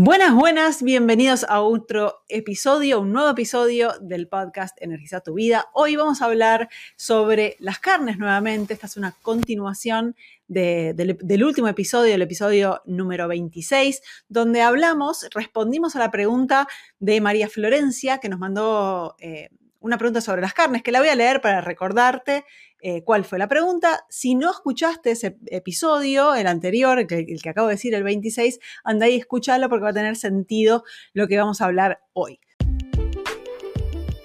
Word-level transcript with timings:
Buenas, 0.00 0.32
buenas, 0.32 0.84
bienvenidos 0.84 1.44
a 1.48 1.60
otro 1.60 2.22
episodio, 2.28 3.00
un 3.00 3.12
nuevo 3.12 3.30
episodio 3.30 3.94
del 4.00 4.28
podcast 4.28 4.80
Energiza 4.80 5.22
tu 5.22 5.34
vida. 5.34 5.70
Hoy 5.74 5.96
vamos 5.96 6.22
a 6.22 6.26
hablar 6.26 6.68
sobre 6.94 7.56
las 7.58 7.80
carnes 7.80 8.16
nuevamente. 8.16 8.74
Esta 8.74 8.86
es 8.86 8.96
una 8.96 9.16
continuación 9.22 10.14
del, 10.46 11.42
último 11.42 11.66
episodio, 11.66 12.14
el 12.14 12.22
episodio 12.22 12.80
número 12.86 13.26
26, 13.26 14.00
donde 14.28 14.62
hablamos, 14.62 15.26
respondimos 15.34 15.96
a 15.96 15.98
la 15.98 16.12
pregunta 16.12 16.68
de 17.00 17.20
María 17.20 17.48
Florencia, 17.48 18.18
que 18.18 18.28
nos 18.28 18.38
mandó 18.38 19.16
eh, 19.18 19.48
una 19.80 19.98
pregunta 19.98 20.20
sobre 20.20 20.42
las 20.42 20.54
carnes, 20.54 20.82
que 20.82 20.92
la 20.92 21.00
voy 21.00 21.08
a 21.08 21.14
leer 21.14 21.40
para 21.40 21.60
recordarte 21.60 22.44
eh, 22.80 23.02
cuál 23.04 23.24
fue 23.24 23.38
la 23.38 23.48
pregunta. 23.48 24.04
Si 24.08 24.34
no 24.34 24.50
escuchaste 24.50 25.12
ese 25.12 25.38
episodio, 25.46 26.34
el 26.34 26.46
anterior, 26.46 26.98
el 26.98 27.06
que, 27.06 27.50
acabo 27.50 27.68
de 27.68 27.74
decir, 27.74 27.94
el 27.94 28.02
26, 28.02 28.58
anda 28.84 29.06
ahí 29.06 29.14
y 29.14 29.18
escúchalo 29.18 29.68
porque 29.68 29.84
va 29.84 29.90
a 29.90 29.94
tener 29.94 30.16
sentido 30.16 30.84
lo 31.12 31.28
que 31.28 31.38
vamos 31.38 31.60
a 31.60 31.66
hablar 31.66 32.00
hoy. 32.12 32.40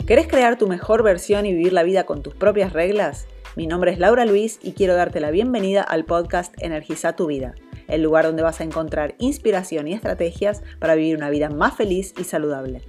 ¿Querés 0.07 0.27
crear 0.27 0.57
tu 0.57 0.67
mejor 0.67 1.01
versión 1.01 1.45
y 1.45 1.53
vivir 1.53 1.71
la 1.71 1.83
vida 1.83 2.05
con 2.05 2.23
tus 2.23 2.35
propias 2.35 2.73
reglas? 2.73 3.25
Mi 3.55 3.67
nombre 3.67 3.91
es 3.91 3.99
Laura 3.99 4.25
Luis 4.25 4.59
y 4.61 4.73
quiero 4.73 4.95
darte 4.95 5.19
la 5.19 5.31
bienvenida 5.31 5.81
al 5.81 6.05
podcast 6.05 6.53
Energiza 6.61 7.15
tu 7.15 7.27
vida, 7.27 7.53
el 7.87 8.01
lugar 8.01 8.25
donde 8.25 8.43
vas 8.43 8.59
a 8.59 8.63
encontrar 8.63 9.15
inspiración 9.19 9.87
y 9.87 9.93
estrategias 9.93 10.63
para 10.79 10.95
vivir 10.95 11.15
una 11.15 11.29
vida 11.29 11.49
más 11.49 11.75
feliz 11.75 12.13
y 12.17 12.23
saludable. 12.23 12.81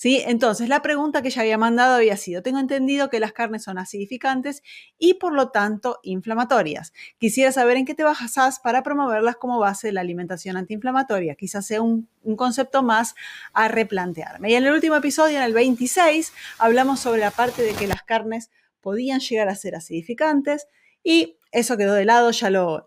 ¿Sí? 0.00 0.22
Entonces, 0.24 0.68
la 0.68 0.80
pregunta 0.80 1.22
que 1.22 1.28
ella 1.28 1.42
había 1.42 1.58
mandado 1.58 1.96
había 1.96 2.16
sido, 2.16 2.40
tengo 2.40 2.60
entendido 2.60 3.10
que 3.10 3.18
las 3.18 3.32
carnes 3.32 3.64
son 3.64 3.78
acidificantes 3.78 4.62
y 4.96 5.14
por 5.14 5.32
lo 5.32 5.48
tanto 5.50 5.98
inflamatorias. 6.04 6.92
Quisiera 7.18 7.50
saber 7.50 7.78
en 7.78 7.84
qué 7.84 7.96
te 7.96 8.04
basas 8.04 8.60
para 8.60 8.84
promoverlas 8.84 9.34
como 9.34 9.58
base 9.58 9.88
de 9.88 9.94
la 9.94 10.02
alimentación 10.02 10.56
antiinflamatoria. 10.56 11.34
Quizás 11.34 11.66
sea 11.66 11.82
un, 11.82 12.08
un 12.22 12.36
concepto 12.36 12.84
más 12.84 13.16
a 13.52 13.66
replantearme. 13.66 14.52
Y 14.52 14.54
en 14.54 14.66
el 14.66 14.72
último 14.72 14.94
episodio, 14.94 15.38
en 15.38 15.42
el 15.42 15.52
26, 15.52 16.32
hablamos 16.60 17.00
sobre 17.00 17.18
la 17.18 17.32
parte 17.32 17.62
de 17.62 17.72
que 17.72 17.88
las 17.88 18.04
carnes 18.04 18.52
podían 18.80 19.18
llegar 19.18 19.48
a 19.48 19.56
ser 19.56 19.74
acidificantes 19.74 20.68
y 21.02 21.38
eso 21.50 21.76
quedó 21.76 21.94
de 21.94 22.04
lado, 22.04 22.30
ya 22.30 22.50
lo, 22.50 22.84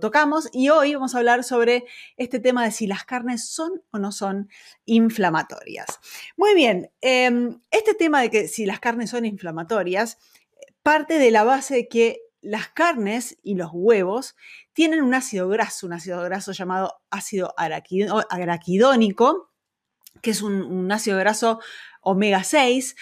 tocamos. 0.00 0.48
Y 0.52 0.68
hoy 0.68 0.94
vamos 0.94 1.14
a 1.14 1.18
hablar 1.18 1.42
sobre 1.42 1.84
este 2.16 2.38
tema 2.38 2.64
de 2.64 2.70
si 2.70 2.86
las 2.86 3.04
carnes 3.04 3.48
son 3.48 3.82
o 3.90 3.98
no 3.98 4.12
son 4.12 4.48
inflamatorias. 4.84 5.86
Muy 6.36 6.54
bien, 6.54 6.90
em, 7.00 7.60
este 7.70 7.94
tema 7.94 8.20
de 8.22 8.30
que 8.30 8.48
si 8.48 8.64
las 8.64 8.78
carnes 8.80 9.10
son 9.10 9.24
inflamatorias 9.24 10.18
parte 10.82 11.18
de 11.18 11.32
la 11.32 11.42
base 11.42 11.74
de 11.74 11.88
que 11.88 12.20
las 12.42 12.68
carnes 12.68 13.38
y 13.42 13.56
los 13.56 13.70
huevos 13.72 14.36
tienen 14.72 15.02
un 15.02 15.14
ácido 15.14 15.48
graso, 15.48 15.86
un 15.88 15.94
ácido 15.94 16.22
graso 16.22 16.52
llamado 16.52 17.00
ácido 17.10 17.54
araquidónico, 17.56 19.50
que 20.22 20.30
es 20.30 20.42
un, 20.42 20.62
un 20.62 20.92
ácido 20.92 21.18
graso 21.18 21.58
omega 22.02 22.44
6 22.44 22.94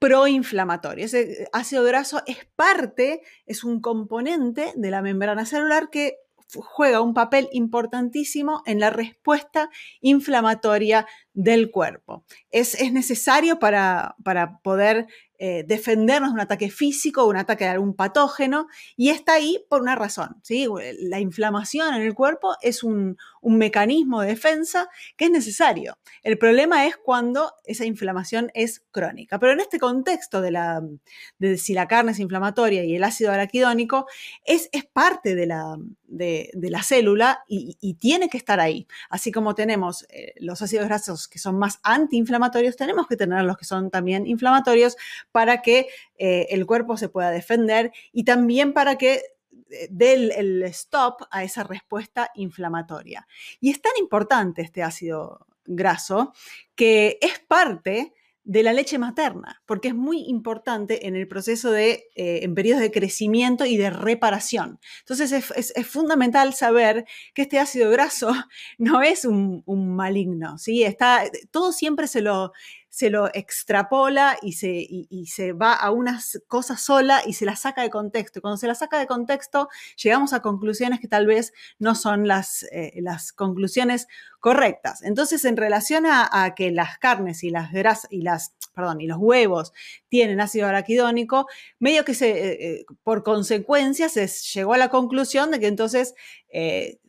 proinflamatorio. 0.00 1.04
Ese 1.04 1.46
ácido 1.52 1.84
graso 1.84 2.22
es 2.26 2.38
parte, 2.56 3.20
es 3.46 3.62
un 3.62 3.80
componente 3.80 4.72
de 4.74 4.90
la 4.90 5.02
membrana 5.02 5.46
celular 5.46 5.90
que 5.90 6.16
juega 6.56 7.00
un 7.00 7.14
papel 7.14 7.48
importantísimo 7.52 8.62
en 8.66 8.80
la 8.80 8.90
respuesta 8.90 9.70
inflamatoria 10.00 11.06
del 11.32 11.70
cuerpo. 11.70 12.24
Es, 12.50 12.74
es 12.74 12.92
necesario 12.92 13.60
para, 13.60 14.16
para 14.24 14.58
poder 14.58 15.06
eh, 15.42 15.64
defendernos 15.66 16.30
de 16.30 16.34
un 16.34 16.40
ataque 16.40 16.70
físico 16.70 17.24
un 17.24 17.38
ataque 17.38 17.64
de 17.64 17.70
algún 17.70 17.94
patógeno 17.94 18.66
y 18.94 19.08
está 19.08 19.32
ahí 19.32 19.64
por 19.70 19.80
una 19.80 19.96
razón. 19.96 20.36
¿sí? 20.42 20.66
La 20.98 21.18
inflamación 21.18 21.94
en 21.94 22.02
el 22.02 22.12
cuerpo 22.12 22.56
es 22.60 22.82
un, 22.84 23.16
mecanismo 23.42 24.20
de 24.20 24.28
defensa 24.28 24.88
que 25.16 25.26
es 25.26 25.30
necesario. 25.30 25.98
El 26.22 26.38
problema 26.38 26.86
es 26.86 26.96
cuando 26.96 27.52
esa 27.64 27.84
inflamación 27.84 28.50
es 28.54 28.82
crónica. 28.90 29.38
Pero 29.38 29.52
en 29.52 29.60
este 29.60 29.78
contexto 29.78 30.40
de, 30.40 31.56
si 31.58 31.74
la 31.74 31.88
carne 31.88 32.12
es 32.12 32.18
inflamatoria 32.18 32.84
y 32.84 32.96
el 32.96 33.04
ácido 33.04 33.32
araquidónico 33.32 34.06
es, 34.44 34.68
parte 34.92 35.34
de 35.34 35.46
la, 35.46 35.76
de, 36.06 36.50
la 36.54 36.82
célula 36.82 37.44
y, 37.46 37.94
tiene 37.94 38.28
que 38.28 38.38
estar 38.38 38.60
ahí. 38.60 38.86
Así 39.10 39.30
como 39.30 39.54
tenemos 39.54 40.06
eh, 40.10 40.34
los 40.38 40.62
ácidos 40.62 40.86
grasos 40.86 41.28
que 41.28 41.38
son 41.38 41.58
más 41.58 41.80
antiinflamatorios, 41.82 42.76
tenemos 42.76 43.06
que 43.06 43.16
tener 43.16 43.44
los 43.44 43.56
que 43.56 43.64
son 43.64 43.90
también 43.90 44.26
inflamatorios 44.26 44.96
para 45.32 45.60
que 45.60 45.88
eh, 46.18 46.46
el 46.50 46.66
cuerpo 46.66 46.96
se 46.96 47.08
pueda 47.08 47.30
defender 47.30 47.92
y 48.12 48.24
también 48.24 48.72
para 48.72 48.96
que 48.96 49.22
eh, 49.70 49.88
dé 49.90 50.14
el, 50.14 50.62
stop 50.64 51.22
a 51.30 51.44
esa 51.44 51.64
respuesta 51.64 52.30
inflamatoria. 52.34 53.26
Y 53.60 53.70
es 53.70 53.80
tan 53.80 53.92
importante 53.98 54.62
este 54.62 54.82
ácido 54.82 55.46
graso 55.64 56.32
que 56.74 57.18
es 57.20 57.38
parte 57.40 58.12
de 58.42 58.62
la 58.62 58.72
leche 58.72 58.98
materna, 58.98 59.62
porque 59.66 59.88
es 59.88 59.94
muy 59.94 60.22
importante 60.22 61.06
en 61.06 61.14
el 61.14 61.28
proceso 61.28 61.70
de, 61.70 62.08
eh, 62.16 62.40
en 62.42 62.54
periodos 62.54 62.80
de 62.80 62.90
crecimiento 62.90 63.64
y 63.66 63.76
de 63.76 63.90
reparación. 63.90 64.80
Entonces 65.00 65.30
es, 65.54 65.86
fundamental 65.86 66.54
saber 66.54 67.04
que 67.34 67.42
este 67.42 67.58
ácido 67.58 67.90
graso 67.90 68.32
no 68.78 69.02
es 69.02 69.24
un, 69.24 69.62
un 69.66 69.94
maligno, 69.94 70.58
¿sí? 70.58 70.82
Está, 70.82 71.22
todo 71.50 71.72
siempre 71.72 72.08
se 72.08 72.22
lo, 72.22 72.52
se 72.90 73.08
lo 73.08 73.32
extrapola 73.32 74.36
y 74.42 74.54
se, 74.54 74.86
se 75.24 75.52
va 75.52 75.72
a 75.72 75.92
una 75.92 76.20
cosa 76.48 76.76
sola 76.76 77.22
y 77.24 77.34
se 77.34 77.46
la 77.46 77.54
saca 77.54 77.82
de 77.82 77.88
contexto. 77.88 78.40
Y 78.40 78.42
cuando 78.42 78.56
se 78.56 78.66
la 78.66 78.74
saca 78.74 78.98
de 78.98 79.06
contexto, 79.06 79.68
llegamos 79.96 80.32
a 80.32 80.42
conclusiones 80.42 80.98
que 80.98 81.06
tal 81.06 81.26
vez 81.26 81.52
no 81.78 81.94
son 81.94 82.26
las, 82.26 82.64
eh, 82.72 82.92
las 82.96 83.32
conclusiones 83.32 84.08
correctas. 84.40 85.02
Entonces, 85.02 85.44
en 85.44 85.56
relación 85.56 86.04
a, 86.04 86.52
que 86.56 86.72
las 86.72 86.98
carnes 86.98 87.44
y 87.44 87.50
las 87.50 87.70
grasas 87.72 88.10
y 88.10 88.22
las, 88.22 88.54
perdón, 88.74 89.00
y 89.00 89.06
los 89.06 89.18
huevos 89.18 89.72
tienen 90.08 90.40
ácido 90.40 90.66
araquidónico, 90.66 91.46
medio 91.78 92.04
que 92.04 92.14
se, 92.14 92.30
eh, 92.30 92.58
eh, 92.60 92.84
por 93.04 93.22
consecuencia 93.22 94.08
se 94.08 94.26
llegó 94.26 94.74
a 94.74 94.78
la 94.78 94.88
conclusión 94.88 95.52
de 95.52 95.60
que 95.60 95.68
entonces 95.68 96.14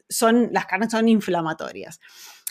son, 0.09 0.49
las 0.51 0.67
carnes 0.67 0.91
son 0.91 1.07
inflamatorias. 1.07 1.99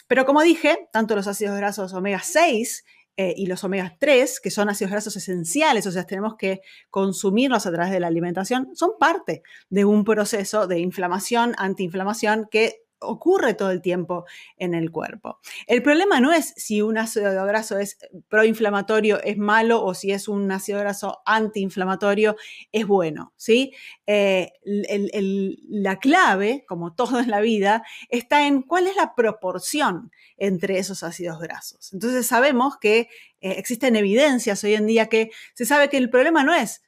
Pero 0.08 0.26
como 0.26 0.42
dije, 0.42 0.88
tanto 0.92 1.14
los 1.14 1.28
ácidos 1.28 1.56
grasos 1.56 1.92
omega 1.94 2.20
6 2.20 2.84
eh, 3.16 3.34
y 3.37 3.47
los 3.47 3.65
omega 3.65 3.97
3, 3.98 4.41
que 4.41 4.50
son 4.50 4.69
ácidos 4.69 4.93
grasos 4.93 5.16
esenciales, 5.16 5.87
o 5.87 5.93
sea, 5.93 6.04
tenemos 6.04 6.37
que 6.37 6.60
consumirlos 6.91 7.66
a 7.66 7.72
través 7.72 7.93
de 7.93 8.00
la 8.00 8.06
alimentación, 8.06 8.71
son 8.75 8.93
parte 8.98 9.43
de 9.69 9.84
un 9.84 10.04
proceso 10.04 10.66
de 10.66 10.78
inflamación, 10.78 11.54
antiinflamación 11.59 12.48
que 12.50 12.82
ocurre 13.00 13.55
todo 13.55 13.71
el 13.71 13.83
tiempo 13.83 14.25
en 14.56 14.75
el 14.75 14.91
cuerpo. 14.91 15.41
El 15.66 15.83
problema 15.83 16.21
no 16.21 16.33
es 16.33 16.53
si 16.56 16.83
un 16.83 16.99
ácido 16.99 17.44
graso 17.47 17.78
es 17.78 17.99
proinflamatorio, 18.28 19.22
es 19.22 19.38
malo, 19.38 19.83
o 19.83 19.94
si 19.94 20.12
es 20.12 20.28
un 20.28 20.50
ácido 20.53 20.81
graso 20.81 21.21
antiinflamatorio, 21.27 22.37
es 22.72 22.87
bueno. 22.87 23.33
¿sí? 23.37 23.72
Eh, 24.06 24.53
la 24.65 25.99
clave, 25.99 26.65
como 26.69 26.94
todo 26.94 27.21
en 27.21 27.31
la 27.31 27.41
vida, 27.41 27.83
está 28.09 28.47
en 28.47 28.62
cuál 28.62 28.87
es 28.87 28.97
la 28.97 29.15
proporción 29.15 30.10
entre 30.37 30.78
esos 30.78 31.03
ácidos 31.03 31.41
grasos. 31.41 31.93
Entonces 31.93 32.27
sabemos 32.27 32.77
que 32.78 33.09
eh, 33.41 33.55
existen 33.59 33.97
evidencias 33.97 34.62
hoy 34.65 34.75
en 34.75 34.87
día 34.87 35.06
que 35.06 35.31
se 35.55 35.66
sabe 35.66 35.89
que 35.89 35.97
el 35.97 36.10
problema 36.10 36.44
no 36.44 36.55
es 36.55 36.83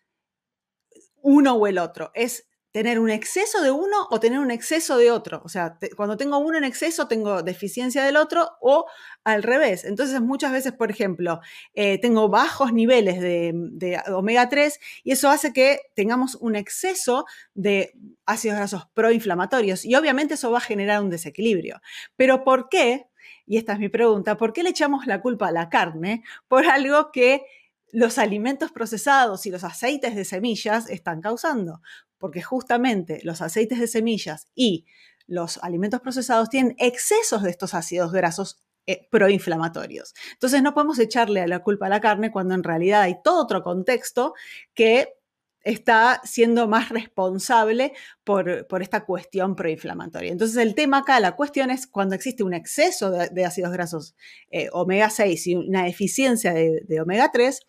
uno 1.22 1.55
o 1.55 1.67
el 1.67 1.78
otro, 1.78 2.11
es 2.15 2.49
tener 2.72 2.99
un 2.99 3.10
exceso 3.10 3.62
de 3.62 3.71
uno 3.71 4.09
o 4.10 4.19
tener 4.19 4.41
un 4.41 4.50
exceso 4.50 4.97
de 4.97 5.10
otro. 5.10 5.43
O 5.44 5.49
sea, 5.49 5.78
cuando 5.94 6.16
tengo 6.16 6.38
uno 6.38 6.56
en 6.56 6.65
exceso, 6.65 7.06
tengo 7.06 7.43
deficiencia 7.43 8.03
del 8.03 8.16
otro 8.16 8.56
o 8.60 8.87
al 9.25 9.43
revés. 9.43 9.84
Entonces, 9.84 10.21
muchas 10.22 10.53
veces, 10.53 10.72
por 10.72 10.91
ejemplo, 10.91 11.41
eh, 11.75 11.99
tengo 11.99 12.31
bajos 12.31 12.72
niveles 12.72 13.21
de, 13.21 14.00
omega 14.09 14.49
3 14.49 14.81
y 15.05 15.12
eso 15.12 15.28
hace 15.28 15.53
que 15.53 15.81
tengamos 15.94 16.34
un 16.37 16.56
exceso 16.56 17.27
de 17.55 17.93
ácidos 18.25 18.56
grasos 18.56 18.89
proinflamatorios 18.94 19.84
y 19.84 19.94
obviamente 19.94 20.34
eso 20.34 20.50
va 20.50 20.59
a 20.59 20.62
generar 20.62 21.03
un 21.03 21.10
desequilibrio. 21.10 21.83
Pero 22.16 22.42
¿por 22.42 22.71
qué? 22.71 23.07
Y 23.47 23.59
esta 23.59 23.74
es 23.74 23.80
mi 23.80 23.91
pregunta, 23.91 24.39
¿por 24.39 24.54
qué 24.54 24.63
le 24.63 24.71
echamos 24.71 25.07
la 25.07 25.21
culpa 25.21 25.48
a 25.48 25.53
la 25.53 25.69
carne 25.69 26.22
por 26.48 26.66
algo 26.66 27.13
que 27.13 27.45
los 27.92 28.18
alimentos 28.18 28.72
procesados 28.72 29.47
y 29.47 29.50
los 29.50 29.62
aceites 29.62 30.16
de 30.16 30.24
semillas 30.24 30.91
están 30.91 31.21
causando? 31.21 31.80
porque 32.22 32.41
justamente 32.41 33.18
los 33.24 33.42
aceites 33.42 33.80
de 33.80 33.89
semillas 33.89 34.47
y 34.54 34.86
los 35.27 35.59
alimentos 35.59 36.00
procesados 36.00 36.50
tienen 36.50 36.77
excesos 36.78 37.42
de 37.42 37.50
estos 37.50 37.74
ácidos 37.74 38.12
grasos 38.12 38.62
eh, 38.86 39.09
proinflamatorios. 39.10 40.15
Entonces 40.34 40.62
no 40.62 40.72
podemos 40.72 41.00
echarle 41.00 41.44
la 41.48 41.65
culpa 41.65 41.86
a 41.86 41.89
la 41.89 42.00
carne 42.00 42.30
cuando 42.30 42.54
en 42.54 42.62
realidad 42.62 43.03
hay 43.03 43.16
todo 43.24 43.42
otro 43.42 43.65
contexto 43.65 44.34
que 44.72 45.15
está 45.64 46.20
siendo 46.24 46.68
más 46.68 46.88
responsable 46.88 47.92
por, 48.24 48.66
esta 48.80 49.04
cuestión 49.04 49.54
proinflamatoria. 49.54 50.32
Entonces 50.32 50.56
el 50.56 50.74
tema 50.74 50.98
acá, 50.98 51.20
la 51.20 51.36
cuestión 51.36 51.70
es 51.70 51.86
cuando 51.86 52.14
existe 52.14 52.42
un 52.42 52.54
exceso 52.54 53.10
de, 53.10 53.44
ácidos 53.44 53.72
grasos 53.72 54.14
eh, 54.50 54.68
omega 54.72 55.10
6 55.10 55.47
y 55.47 55.54
una 55.56 55.84
deficiencia 55.84 56.53
de, 56.53 56.82
de 56.86 57.00
omega 57.00 57.30
3, 57.32 57.60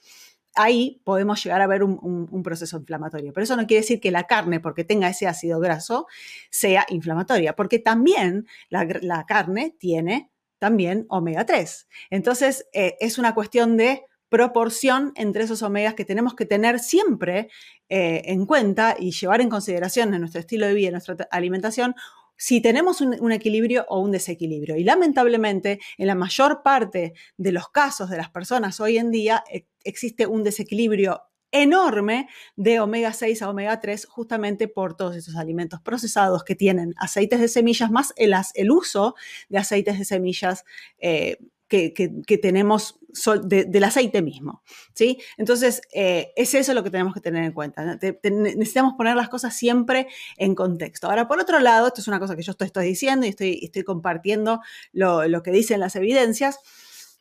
ahí 0.56 1.02
podemos 1.04 1.44
llegar 1.44 1.62
a 1.62 1.68
ver 1.68 1.84
un, 1.84 2.44
proceso 2.44 2.78
inflamatorio. 2.78 3.34
Pero 3.34 3.44
eso 3.44 3.56
no 3.56 3.66
quiere 3.68 3.82
decir 3.82 4.00
que 4.00 4.12
la 4.12 4.24
carne, 4.24 4.60
porque 4.60 4.84
tenga 4.84 5.10
ese 5.10 5.28
ácido 5.28 5.60
graso, 5.60 6.08
sea 6.50 6.86
inflamatoria, 6.90 7.56
porque 7.56 7.80
también 7.80 8.48
la, 8.70 9.26
carne 9.28 9.76
tiene 9.80 10.32
también 10.60 11.06
omega 11.10 11.46
3. 11.46 11.88
Entonces, 12.10 12.68
eh, 12.74 12.96
es 13.00 13.18
una 13.18 13.34
cuestión 13.34 13.78
de 13.78 14.04
proporción 14.34 15.12
entre 15.16 15.44
esos 15.44 15.62
omegas 15.62 15.94
que 15.94 16.06
tenemos 16.06 16.34
que 16.34 16.48
tener 16.48 16.80
siempre 16.80 17.52
eh, 17.88 18.24
en 18.26 18.48
cuenta 18.48 18.96
y 18.98 19.12
llevar 19.12 19.42
en 19.42 19.50
consideración 19.50 20.12
en 20.12 20.22
nuestro 20.22 20.40
estilo 20.40 20.66
de 20.66 20.74
vida, 20.74 20.88
en 20.88 20.94
nuestra 20.94 21.16
alimentación, 21.30 21.94
si 22.36 22.60
tenemos 22.60 23.00
un, 23.02 23.32
equilibrio 23.32 23.86
o 23.90 24.00
un 24.00 24.10
desequilibrio. 24.10 24.76
Y 24.76 24.84
lamentablemente, 24.84 25.80
en 26.00 26.08
la 26.08 26.16
mayor 26.16 26.64
parte 26.64 27.14
de 27.38 27.52
los 27.52 27.70
casos 27.70 28.10
de 28.10 28.18
las 28.18 28.32
personas 28.32 28.80
hoy 28.80 28.98
en 28.98 29.12
día, 29.12 29.44
e, 29.52 29.68
existe 29.84 30.26
un 30.26 30.44
desequilibrio 30.44 31.22
enorme 31.52 32.28
de 32.56 32.80
omega 32.80 33.14
6 33.14 33.44
a 33.44 33.52
omega 33.52 33.80
3 33.80 34.08
justamente 34.08 34.68
por 34.68 34.98
todos 34.98 35.16
esos 35.16 35.36
alimentos 35.36 35.80
procesados 35.80 36.44
que 36.44 36.56
tienen 36.56 36.96
aceites 36.98 37.40
de 37.40 37.50
semillas 37.50 37.92
más 37.92 38.14
el, 38.16 38.34
el 38.56 38.72
uso 38.72 39.14
de 39.50 39.60
aceites 39.60 40.00
de 40.00 40.06
semillas 40.06 40.66
eh, 40.98 41.38
que, 41.74 42.38
tenemos 42.38 43.00
del 43.44 43.84
aceite 43.84 44.22
mismo. 44.22 44.64
¿sí? 44.94 45.20
Entonces, 45.38 45.82
eh, 45.94 46.32
es 46.36 46.54
eso 46.54 46.74
lo 46.74 46.84
que 46.84 46.92
tenemos 46.92 47.14
que 47.14 47.22
tener 47.22 47.44
en 47.44 47.52
cuenta. 47.52 47.98
necesitamos 48.24 48.94
poner 48.96 49.16
las 49.16 49.30
cosas 49.30 49.56
siempre 49.56 50.08
en 50.38 50.56
contexto. 50.56 51.10
Ahora, 51.10 51.28
por 51.28 51.40
otro 51.40 51.60
lado, 51.60 51.88
esto 51.88 52.02
es 52.02 52.08
una 52.08 52.20
cosa 52.20 52.36
que 52.36 52.44
yo 52.44 52.54
estoy, 52.60 52.86
diciendo 52.86 53.26
y 53.26 53.30
estoy, 53.30 53.84
compartiendo 53.84 54.62
lo, 54.92 55.44
que 55.44 55.52
dicen 55.52 55.80
las 55.80 55.96
evidencias, 55.96 56.60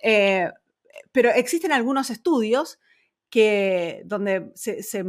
eh, 0.02 0.50
pero 1.12 1.30
existen 1.30 1.72
algunos 1.72 2.10
estudios 2.10 2.78
que, 3.30 4.02
donde 4.04 4.52
se, 4.54 4.82
se, 4.82 5.04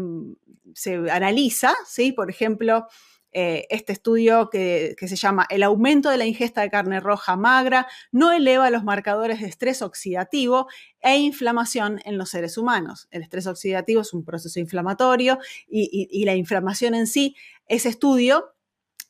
se 0.74 0.96
analiza, 1.12 1.74
¿sí? 1.86 2.13
por 2.13 2.30
ejemplo, 2.30 2.88
eh, 3.34 3.66
este 3.70 3.94
estudio 3.94 4.50
que, 4.52 4.96
se 5.00 5.16
llama 5.16 5.48
El 5.50 5.64
aumento 5.64 6.10
de 6.10 6.18
la 6.18 6.26
ingesta 6.26 6.62
de 6.62 6.70
carne 6.70 7.00
roja 7.00 7.36
magra 7.36 7.88
no 8.12 8.32
eleva 8.32 8.70
los 8.70 8.84
marcadores 8.84 9.42
de 9.42 9.48
estrés 9.48 9.82
oxidativo 9.82 10.68
e 11.02 11.18
inflamación 11.18 12.00
en 12.06 12.18
los 12.18 12.30
seres 12.30 12.58
humanos. 12.58 13.08
El 13.12 13.24
estrés 13.24 13.48
oxidativo 13.48 14.02
es 14.02 14.14
un 14.14 14.24
proceso 14.24 14.60
inflamatorio 14.60 15.40
y, 15.68 16.24
la 16.26 16.36
inflamación 16.36 16.94
en 16.94 17.08
sí, 17.08 17.36
ese 17.68 17.90
estudio 17.90 18.54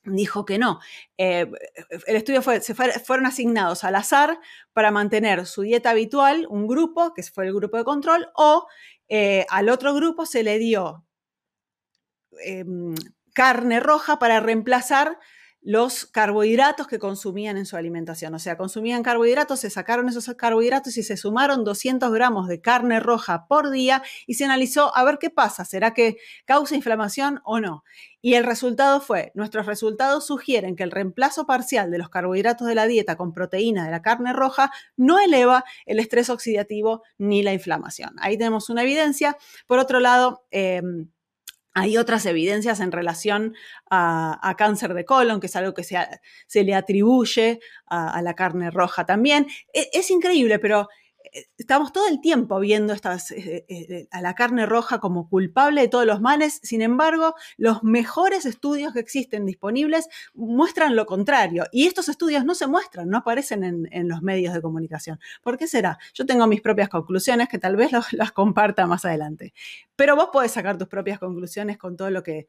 dijo 0.05 0.45
que 0.45 0.57
no. 0.57 0.79
Eh, 1.17 1.49
el 2.07 2.15
estudio 2.15 2.41
fue, 2.41 2.61
se 2.61 2.73
fueron 2.73 3.25
asignados 3.25 3.83
al 3.83 3.95
azar 3.95 4.39
para 4.73 4.91
mantener 4.91 5.45
su 5.45 5.61
dieta 5.61 5.91
habitual, 5.91 6.47
un 6.49 6.67
grupo, 6.67 7.13
que 7.13 7.23
fue 7.23 7.45
el 7.45 7.53
grupo 7.53 7.77
de 7.77 7.83
control, 7.83 8.27
o 8.35 8.67
eh, 9.09 9.45
al 9.49 9.69
otro 9.69 9.93
grupo 9.93 10.25
se 10.25 10.43
le 10.43 10.57
dio 10.59 11.05
em, 12.43 12.95
carne 13.33 13.79
roja 13.79 14.19
para 14.19 14.39
reemplazar 14.39 15.17
los 15.63 16.05
carbohidratos 16.05 16.87
que 16.87 16.99
consumían 16.99 17.55
en 17.57 17.65
su 17.65 17.77
alimentación. 17.77 18.33
O 18.35 18.39
sea, 18.39 18.57
consumían 18.57 19.01
carbohidratos, 19.01 19.61
se 19.61 19.69
sacaron 19.69 20.09
esos 20.09 20.25
carbohidratos 20.35 20.97
y 20.97 21.03
se 21.03 21.15
sumaron 21.15 21.63
200 21.63 22.11
gramos 22.11 22.47
de 22.49 22.59
carne 22.59 22.99
roja 22.99 23.47
por 23.47 23.71
día 23.71 24.03
y 24.27 24.33
se 24.33 24.43
analizó 24.43 24.95
a 24.95 25.03
ver 25.05 25.19
qué 25.19 25.29
pasa, 25.29 25.63
¿será 25.63 25.93
que 25.93 26.17
causa 26.45 26.75
inflamación 26.75 27.39
o 27.45 27.61
no? 27.61 27.83
Y 28.21 28.35
el 28.35 28.43
resultado 28.43 28.99
fue, 28.99 29.31
nuestros 29.35 29.65
resultados 29.65 30.27
sugieren 30.27 30.75
que 30.75 30.83
el 30.83 30.91
reemplazo 30.91 31.45
parcial 31.45 31.91
de 31.91 31.97
los 31.97 32.09
carbohidratos 32.09 32.67
de 32.67 32.75
la 32.75 32.85
dieta 32.85 33.15
con 33.15 33.33
proteína 33.33 33.85
de 33.85 33.91
la 33.91 34.01
carne 34.01 34.33
roja 34.33 34.71
no 34.97 35.19
eleva 35.19 35.63
el 35.85 35.99
estrés 35.99 36.29
oxidativo 36.29 37.03
ni 37.17 37.41
la 37.41 37.53
inflamación. 37.53 38.11
Ahí 38.19 38.37
tenemos 38.37 38.69
una 38.69 38.83
evidencia. 38.83 39.37
Por 39.65 39.79
otro 39.79 39.99
lado, 39.99 40.45
em, 40.51 41.09
hay 41.73 41.97
otras 41.97 42.25
evidencias 42.25 42.79
en 42.79 42.91
relación 42.91 43.55
a, 43.89 44.55
cáncer 44.57 44.93
de 44.93 45.05
colon, 45.05 45.39
que 45.39 45.47
es 45.47 45.55
algo 45.55 45.73
que 45.73 45.83
se, 45.83 46.63
le 46.63 46.75
atribuye 46.75 47.59
a, 47.87 48.21
la 48.21 48.35
carne 48.35 48.69
roja 48.69 49.05
también. 49.05 49.47
E, 49.73 49.89
es 49.93 50.11
increíble, 50.11 50.59
pero 50.59 50.87
estamos 51.57 51.91
todo 51.91 52.07
el 52.07 52.21
tiempo 52.21 52.59
viendo 52.59 52.93
eh, 52.93 52.97
eh, 53.35 53.65
eh, 53.67 54.07
a 54.11 54.21
la 54.21 54.35
carne 54.35 54.65
roja 54.65 54.99
como 54.99 55.29
culpable 55.29 55.81
de 55.81 55.87
todos 55.87 56.05
los 56.05 56.21
males, 56.21 56.59
sin 56.63 56.81
embargo, 56.81 57.35
los 57.57 57.83
mejores 57.83 58.45
estudios 58.45 58.93
que 58.93 58.99
existen 58.99 59.45
disponibles 59.45 60.07
muestran 60.33 60.95
lo 60.95 61.05
contrario. 61.05 61.65
Y 61.71 61.87
estos 61.87 62.09
estudios 62.09 62.45
no 62.45 62.55
se 62.55 62.67
muestran, 62.67 63.09
no 63.09 63.17
aparecen 63.17 63.63
en, 63.63 64.07
los 64.07 64.21
medios 64.21 64.53
de 64.53 64.61
comunicación. 64.61 65.19
¿Por 65.41 65.57
qué 65.57 65.67
será? 65.67 65.97
Yo 66.13 66.25
tengo 66.25 66.45
mis 66.45 66.61
propias 66.61 66.89
conclusiones 66.89 67.47
que 67.47 67.57
tal 67.57 67.75
vez 67.75 67.91
las 68.11 68.31
comparta 68.31 68.85
más 68.85 69.05
adelante. 69.05 69.53
Pero 69.95 70.15
vos 70.15 70.29
podés 70.31 70.51
sacar 70.51 70.77
tus 70.77 70.87
propias 70.87 71.19
conclusiones 71.19 71.77
con 71.77 71.95
todo 71.95 72.09
lo 72.09 72.21
que 72.21 72.47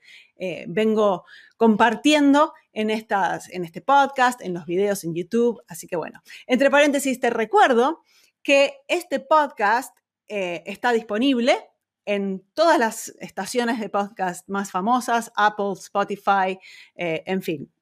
vengo 0.66 1.24
compartiendo 1.56 2.52
en, 2.72 2.90
estas, 2.90 3.48
en 3.50 3.64
este 3.64 3.80
podcast, 3.80 4.40
en 4.42 4.52
los 4.52 4.66
videos 4.66 5.04
en 5.04 5.14
YouTube. 5.14 5.62
Así 5.68 5.86
que 5.86 5.96
bueno, 5.96 6.22
entre 6.46 6.70
paréntesis 6.70 7.20
te 7.20 7.30
recuerdo 7.30 8.02
que 8.44 8.82
este 8.86 9.18
podcast 9.18 9.96
eh, 10.28 10.62
está 10.66 10.92
disponible 10.92 11.56
en 12.04 12.44
todas 12.52 12.78
las 12.78 13.08
estaciones 13.18 13.80
de 13.80 13.88
podcast 13.88 14.46
más 14.48 14.70
famosas, 14.70 15.32
Apple, 15.34 15.72
Spotify, 15.72 16.58
eh, 16.94 17.22
en 17.26 17.42
fin, 17.42 17.72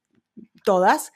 todas, 0.65 1.13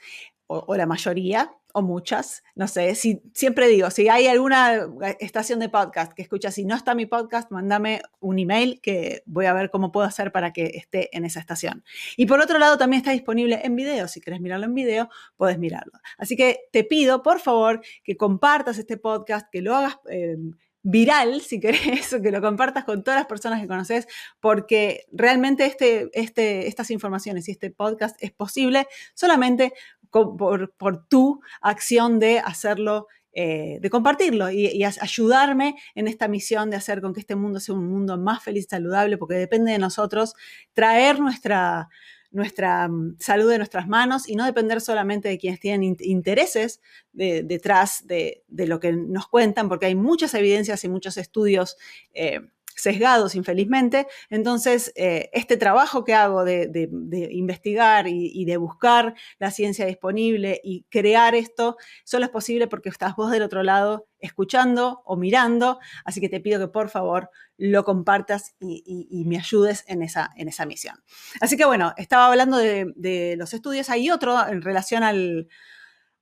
o, 0.47 0.75
la 0.75 0.85
mayoría, 0.85 1.51
o 1.77 1.83
muchas, 1.83 2.43
no 2.55 2.67
sé, 2.67 2.95
si, 2.95 3.21
siempre 3.35 3.67
digo, 3.67 3.91
si 3.91 4.09
hay 4.09 4.25
alguna 4.25 4.87
estación 5.19 5.59
de 5.59 5.69
podcast 5.69 6.11
que 6.13 6.23
escucha, 6.23 6.49
si 6.49 6.65
no 6.65 6.75
está 6.75 6.95
mi 6.95 7.05
podcast, 7.05 7.51
mándame 7.51 8.01
un 8.19 8.39
email 8.39 8.81
que 8.81 9.21
voy 9.27 9.45
a 9.45 9.53
ver 9.53 9.69
cómo 9.69 9.91
puedo 9.91 10.07
hacer 10.07 10.31
para 10.31 10.53
que 10.53 10.71
esté 10.73 11.15
en 11.15 11.23
esa 11.23 11.39
estación. 11.39 11.83
Y 12.15 12.25
por 12.25 12.39
otro 12.39 12.57
lado, 12.57 12.79
también 12.79 13.01
está 13.01 13.11
disponible 13.11 13.61
en 13.63 13.75
video, 13.75 14.07
si 14.07 14.21
quieres 14.21 14.41
mirarlo 14.41 14.65
en 14.65 14.73
video, 14.73 15.09
puedes 15.35 15.59
mirarlo. 15.59 15.93
Así 16.17 16.35
que 16.35 16.61
te 16.71 16.83
pido, 16.83 17.21
por 17.21 17.39
favor, 17.39 17.81
que 18.03 18.17
compartas 18.17 18.79
este 18.79 18.97
podcast, 18.97 19.47
que 19.51 19.61
lo 19.61 19.75
hagas... 19.75 19.99
Em, 20.09 20.53
viral, 20.89 21.41
si 21.41 21.59
querés, 21.59 22.15
que 22.23 22.31
lo 22.31 22.41
compartas 22.41 22.85
con 22.85 23.03
todas 23.03 23.19
las 23.19 23.27
personas 23.27 23.61
que 23.61 23.67
conoces, 23.67 24.07
porque 24.39 25.05
realmente 25.11 25.65
este, 25.65 26.09
este, 26.13 26.67
estas 26.67 26.91
informaciones 26.91 27.47
y 27.47 27.51
este 27.51 27.71
podcast 27.71 28.15
es 28.23 28.31
posible 28.31 28.87
solamente 29.13 29.73
por, 30.09 31.07
tu 31.09 31.41
acción 31.61 32.19
de 32.19 32.39
hacerlo 32.39 33.07
eh, 33.33 33.79
de 33.81 33.89
compartirlo 33.89 34.49
y, 34.49 34.83
ayudarme 34.83 35.75
en 35.93 36.07
esta 36.07 36.27
misión 36.27 36.69
de 36.69 36.77
hacer 36.77 37.01
con 37.01 37.13
que 37.13 37.19
este 37.19 37.35
mundo 37.35 37.59
sea 37.59 37.75
un 37.75 37.87
mundo 37.87 38.17
más 38.17 38.41
feliz 38.41 38.65
y 38.65 38.69
saludable, 38.69 39.17
porque 39.17 39.35
depende 39.35 39.73
de 39.73 39.79
nosotros 39.79 40.33
traer 40.73 41.19
nuestra, 41.19 41.89
nuestra 42.31 42.87
mm, 42.87 43.17
salud 43.19 43.49
de 43.49 43.57
nuestras 43.57 43.87
manos 43.87 44.27
y 44.27 44.35
no 44.35 44.45
depender 44.45 44.81
solamente 44.81 45.29
de 45.29 45.37
quienes 45.37 45.59
tienen 45.59 45.95
intereses 45.99 46.81
detrás 47.13 48.05
de, 48.05 48.43
lo 48.47 48.79
que 48.79 48.91
nos 48.93 49.27
cuentan, 49.27 49.69
porque 49.69 49.87
hay 49.87 49.95
muchas 49.95 50.33
evidencias 50.33 50.83
y 50.83 50.89
muchos 50.89 51.17
estudios. 51.17 51.77
Eh, 52.13 52.41
sesgados, 52.77 53.35
infelizmente. 53.35 54.07
Entonces, 54.29 54.93
eh, 54.95 55.29
este 55.33 55.57
trabajo 55.57 56.03
que 56.03 56.13
hago 56.13 56.45
de, 56.45 56.89
investigar 57.31 58.07
y, 58.07 58.45
de 58.45 58.57
buscar 58.57 59.15
la 59.39 59.51
ciencia 59.51 59.85
disponible 59.85 60.61
y 60.63 60.83
crear 60.89 61.35
esto, 61.35 61.77
solo 62.05 62.25
es 62.25 62.31
posible 62.31 62.67
porque 62.67 62.89
estás 62.89 63.15
vos 63.15 63.31
del 63.31 63.41
otro 63.41 63.63
lado 63.63 64.07
escuchando 64.19 65.01
o 65.05 65.17
mirando. 65.17 65.79
Así 66.05 66.21
que 66.21 66.29
te 66.29 66.39
pido 66.39 66.59
que 66.59 66.67
por 66.67 66.89
favor 66.89 67.29
lo 67.57 67.83
compartas 67.83 68.55
y, 68.59 69.23
me 69.25 69.37
ayudes 69.37 69.83
en 69.87 70.03
esa, 70.03 70.29
en 70.37 70.47
esa 70.47 70.65
misión. 70.65 70.95
Así 71.41 71.57
que 71.57 71.65
bueno, 71.65 71.93
estaba 71.97 72.27
hablando 72.27 72.57
de, 72.57 73.35
los 73.37 73.53
estudios. 73.53 73.89
Hay 73.89 74.09
otro 74.11 74.47
en 74.47 74.61
relación 74.61 75.03
al 75.03 75.47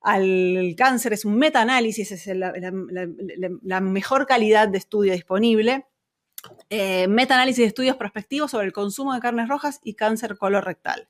al 0.05 0.75
cáncer, 0.77 1.13
es 1.13 1.25
un 1.25 1.35
metaanálisis, 1.35 2.11
es 2.11 2.27
la, 2.27 3.81
mejor 3.81 4.27
calidad 4.27 4.67
de 4.67 4.77
estudio 4.77 5.13
disponible. 5.13 5.87
Eh, 6.69 7.07
metaanálisis 7.07 7.59
de 7.59 7.67
estudios 7.67 7.95
prospectivos 7.95 8.51
sobre 8.51 8.65
el 8.65 8.73
consumo 8.73 9.13
de 9.13 9.19
carnes 9.19 9.47
rojas 9.47 9.79
y 9.83 9.93
cáncer 9.93 10.37
colorectal. 10.37 11.07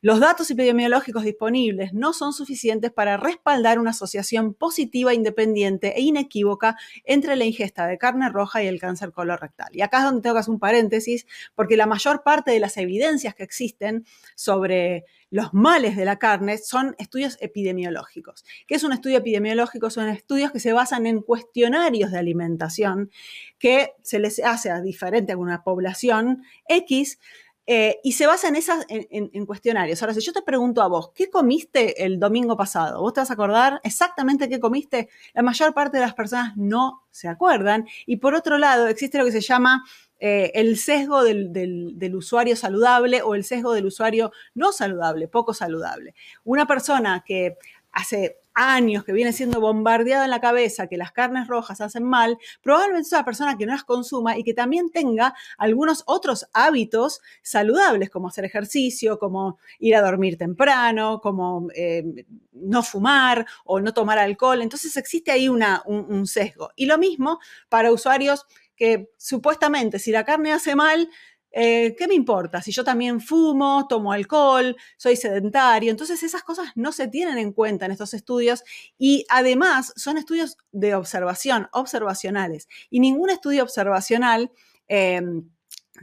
Los 0.00 0.20
datos 0.20 0.50
epidemiológicos 0.50 1.24
disponibles 1.24 1.94
no 1.94 2.12
son 2.12 2.34
suficientes 2.34 2.92
para 2.92 3.16
respaldar 3.16 3.78
una 3.78 3.90
asociación 3.90 4.52
positiva, 4.52 5.14
independiente 5.14 5.98
e 5.98 6.02
inequívoca 6.02 6.76
entre 7.04 7.36
la 7.36 7.46
ingesta 7.46 7.86
de 7.86 7.96
carne 7.96 8.28
roja 8.28 8.62
y 8.62 8.66
el 8.66 8.78
cáncer 8.78 9.12
colorectal. 9.12 9.68
Y 9.72 9.80
acá 9.80 9.98
es 9.98 10.04
donde 10.04 10.20
tengo 10.20 10.34
que 10.34 10.40
hacer 10.40 10.52
un 10.52 10.60
paréntesis, 10.60 11.26
porque 11.54 11.78
la 11.78 11.86
mayor 11.86 12.22
parte 12.22 12.50
de 12.50 12.60
las 12.60 12.76
evidencias 12.76 13.34
que 13.34 13.44
existen 13.44 14.04
sobre 14.34 15.06
los 15.34 15.52
males 15.52 15.96
de 15.96 16.04
la 16.04 16.20
carne 16.20 16.58
son 16.58 16.94
estudios 16.96 17.38
epidemiológicos. 17.40 18.44
¿Qué 18.68 18.76
es 18.76 18.84
un 18.84 18.92
estudio 18.92 19.18
epidemiológico? 19.18 19.90
Son 19.90 20.08
estudios 20.08 20.52
que 20.52 20.60
se 20.60 20.72
basan 20.72 21.06
en 21.06 21.22
cuestionarios 21.22 22.12
de 22.12 22.18
alimentación 22.18 23.10
que 23.58 23.94
se 24.02 24.20
les 24.20 24.38
hace 24.38 24.70
a 24.70 24.80
diferente 24.80 25.32
a 25.32 25.36
una 25.36 25.64
población 25.64 26.44
X 26.68 27.18
Eh, 27.66 27.98
y 28.04 28.12
se 28.12 28.26
basa 28.26 28.48
en, 28.48 28.56
esas, 28.56 28.84
en, 28.88 29.46
cuestionarios. 29.46 30.02
Ahora, 30.02 30.12
si 30.12 30.20
yo 30.20 30.34
te 30.34 30.42
pregunto 30.42 30.82
a 30.82 30.88
vos, 30.88 31.12
¿qué 31.14 31.30
comiste 31.30 32.04
el 32.04 32.20
domingo 32.20 32.58
pasado? 32.58 33.00
¿Vos 33.00 33.14
te 33.14 33.20
vas 33.20 33.30
a 33.30 33.32
acordar 33.32 33.80
exactamente 33.84 34.50
qué 34.50 34.60
comiste? 34.60 35.08
La 35.32 35.42
mayor 35.42 35.72
parte 35.72 35.96
de 35.96 36.02
las 36.02 36.12
personas 36.12 36.54
no 36.56 37.06
se 37.10 37.26
acuerdan. 37.26 37.86
Y 38.04 38.18
por 38.18 38.34
otro 38.34 38.58
lado, 38.58 38.86
existe 38.86 39.16
lo 39.16 39.24
que 39.24 39.32
se 39.32 39.40
llama 39.40 39.82
eh, 40.26 40.52
el 40.54 40.78
sesgo 40.78 41.22
del, 41.22 42.14
usuario 42.14 42.56
saludable 42.56 43.20
o 43.20 43.34
el 43.34 43.44
sesgo 43.44 43.74
del 43.74 43.84
usuario 43.84 44.32
no 44.54 44.72
saludable, 44.72 45.28
poco 45.28 45.52
saludable. 45.52 46.14
Una 46.44 46.66
persona 46.66 47.22
que 47.26 47.58
hace 47.92 48.40
años 48.54 49.04
que 49.04 49.12
viene 49.12 49.34
siendo 49.34 49.60
bombardeado 49.60 50.24
en 50.24 50.30
la 50.30 50.40
cabeza 50.40 50.86
que 50.86 50.96
las 50.96 51.12
carnes 51.12 51.46
rojas 51.46 51.82
hacen 51.82 52.04
mal, 52.04 52.38
probablemente 52.62 53.08
es 53.08 53.12
una 53.12 53.26
persona 53.26 53.58
que 53.58 53.66
no 53.66 53.74
las 53.74 53.84
consuma 53.84 54.38
y 54.38 54.44
que 54.44 54.54
también 54.54 54.90
tenga 54.90 55.34
algunos 55.58 56.04
otros 56.06 56.46
hábitos 56.54 57.20
saludables, 57.42 58.08
como 58.08 58.28
hacer 58.28 58.46
ejercicio, 58.46 59.18
como 59.18 59.58
ir 59.78 59.94
a 59.94 60.00
dormir 60.00 60.38
temprano, 60.38 61.20
como 61.20 61.68
eh, 61.74 62.24
no 62.52 62.82
fumar 62.82 63.44
o 63.66 63.78
no 63.78 63.92
tomar 63.92 64.18
alcohol. 64.18 64.62
Entonces 64.62 64.96
existe 64.96 65.30
ahí 65.30 65.50
una, 65.50 65.82
un 65.84 66.26
sesgo. 66.26 66.70
Y 66.76 66.86
lo 66.86 66.96
mismo 66.96 67.40
para 67.68 67.92
usuarios 67.92 68.46
que 68.76 69.10
supuestamente 69.18 69.98
si 69.98 70.10
la 70.10 70.24
carne 70.24 70.52
hace 70.52 70.74
mal, 70.74 71.08
eh, 71.56 71.94
¿qué 71.96 72.08
me 72.08 72.14
importa? 72.14 72.60
Si 72.60 72.72
yo 72.72 72.82
también 72.82 73.20
fumo, 73.20 73.86
tomo 73.88 74.12
alcohol, 74.12 74.76
soy 74.96 75.14
sedentario. 75.14 75.92
Entonces 75.92 76.20
esas 76.24 76.42
cosas 76.42 76.72
no 76.74 76.90
se 76.90 77.06
tienen 77.06 77.38
en 77.38 77.52
cuenta 77.52 77.86
en 77.86 77.92
estos 77.92 78.12
estudios 78.12 78.64
y 78.98 79.24
además 79.28 79.92
son 79.94 80.18
estudios 80.18 80.56
de 80.72 80.96
observación, 80.96 81.68
observacionales. 81.72 82.66
Y 82.90 82.98
ningún 82.98 83.30
estudio 83.30 83.62
observacional 83.62 84.50
em, 84.88 85.48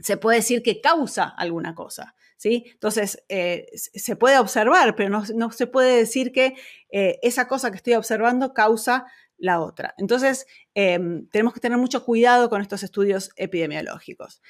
se 0.00 0.16
puede 0.16 0.38
decir 0.38 0.62
que 0.62 0.80
causa 0.80 1.24
alguna 1.24 1.74
cosa. 1.74 2.14
¿Sí? 2.38 2.64
Entonces, 2.72 3.22
eh, 3.28 3.66
se 3.74 4.16
puede 4.16 4.36
observar, 4.36 4.96
pero 4.96 5.22
no, 5.32 5.52
se 5.52 5.66
puede 5.68 5.98
decir 5.98 6.32
que 6.32 6.56
eh, 6.90 7.20
esa 7.22 7.46
cosa 7.46 7.70
que 7.70 7.76
estoy 7.76 7.94
observando 7.94 8.52
causa 8.52 9.04
la 9.42 9.60
otra. 9.60 9.94
Entonces, 9.98 10.46
em, 10.74 11.26
tenemos 11.28 11.52
que 11.52 11.60
tener 11.60 11.76
mucho 11.76 12.04
cuidado 12.04 12.48
con 12.48 12.62
estos 12.62 12.82
estudios 12.84 13.30
epidemiológicos. 13.36 14.40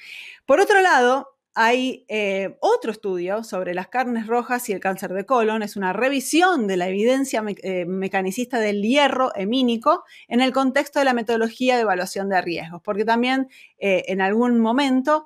Por 0.45 0.59
otro 0.59 0.79
lado, 0.81 1.35
hay 1.55 2.05
eh, 2.07 2.57
otro 2.61 2.91
estudio 2.91 3.43
sobre 3.43 3.75
las 3.75 3.87
carnes 3.87 4.25
rojas 4.25 4.67
y 4.69 4.73
el 4.73 4.79
cáncer 4.79 5.13
de 5.13 5.25
colon. 5.25 5.61
Es 5.61 5.75
una 5.75 5.93
revisión 5.93 6.65
de 6.65 6.77
la 6.77 6.87
evidencia 6.87 7.43
eh, 7.47 7.85
mecanicista 7.85 8.59
del 8.59 8.81
hierro 8.81 9.31
hemínico 9.35 10.03
en 10.27 10.41
el 10.41 10.51
contexto 10.51 10.99
de 10.99 11.05
la 11.05 11.13
metodología 11.13 11.75
de 11.75 11.83
evaluación 11.83 12.29
de 12.29 12.41
riesgos, 12.41 12.81
porque 12.83 13.05
también 13.05 13.49
eh, 13.77 14.03
en 14.07 14.21
algún 14.21 14.59
momento 14.59 15.25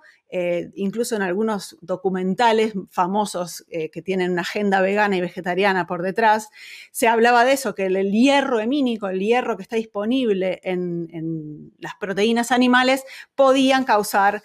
incluso 0.75 1.15
en 1.15 1.21
algunos 1.21 1.77
documentales 1.79 2.73
famosos 2.89 3.63
que 3.69 4.01
tienen 4.01 4.33
una 4.33 4.41
agenda 4.41 4.81
vegana 4.81 5.15
y 5.15 5.21
vegetariana 5.21 5.87
por 5.87 6.01
detrás, 6.01 6.49
se 6.91 7.07
hablaba 7.07 7.45
de 7.45 7.53
eso, 7.53 7.73
que 7.73 7.85
el, 7.85 8.11
hierro 8.11 8.59
hemínico, 8.59 9.07
el 9.07 9.21
hierro 9.21 9.55
que 9.55 9.63
está 9.63 9.77
disponible 9.77 10.59
en, 10.63 11.71
las 11.79 11.95
proteínas 11.95 12.51
animales, 12.51 13.05
podían 13.35 13.85
causar 13.85 14.43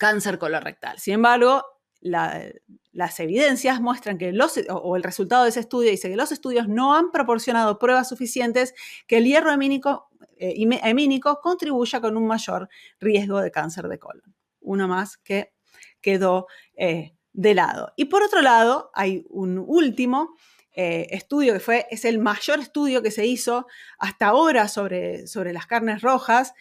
cáncer 0.00 0.38
colorectal. 0.38 0.98
Sin 0.98 1.14
embargo, 1.14 1.62
las 2.00 3.20
evidencias 3.20 3.82
muestran 3.82 4.16
que 4.16 4.32
los, 4.32 4.58
o 4.70 4.96
el 4.96 5.02
resultado 5.02 5.44
de 5.44 5.50
ese 5.50 5.60
estudio 5.60 5.90
dice 5.90 6.08
que 6.08 6.16
los 6.16 6.32
estudios 6.32 6.66
no 6.68 6.96
han 6.96 7.12
proporcionado 7.12 7.78
pruebas 7.78 8.08
suficientes 8.08 8.74
que 9.06 9.18
el 9.18 9.26
hierro 9.26 9.52
hemínico 9.52 10.08
eh, 10.38 11.20
contribuya 11.42 12.00
con 12.00 12.16
un 12.16 12.26
mayor 12.26 12.70
riesgo 12.98 13.42
de 13.42 13.50
cáncer 13.50 13.88
de 13.88 13.98
colon. 13.98 14.34
Uno 14.60 14.88
más 14.88 15.18
que 15.18 15.52
quedó 16.00 16.46
eh, 16.74 17.12
de 17.34 17.54
lado. 17.54 17.92
Y 17.96 18.06
por 18.06 18.22
otro 18.22 18.40
lado, 18.40 18.90
hay 18.94 19.26
un 19.28 19.58
último 19.58 20.34
eh, 20.72 21.08
estudio 21.10 21.52
que 21.52 21.60
fue, 21.60 21.86
es 21.90 22.06
el 22.06 22.18
mayor 22.18 22.60
estudio 22.60 23.02
que 23.02 23.10
se 23.10 23.26
hizo 23.26 23.66
hasta 23.98 24.28
ahora 24.28 24.66
sobre, 24.66 25.26
sobre 25.26 25.52
las 25.52 25.66
carnes 25.66 26.00
rojas, 26.00 26.54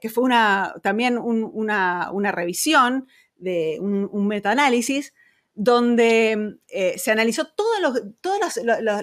que 0.00 0.10
fue 0.10 0.24
una, 0.24 0.74
también 0.82 1.18
una, 1.18 2.32
revisión 2.32 3.06
de 3.36 3.78
un, 3.80 4.08
un 4.12 4.26
metaanálisis 4.26 5.14
donde 5.54 6.58
se 6.96 7.10
analizó 7.10 7.46
todos, 7.46 7.80
los, 7.80 8.02
todos 8.20 8.38